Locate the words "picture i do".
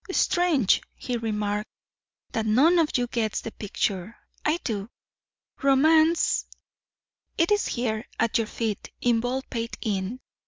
3.51-4.89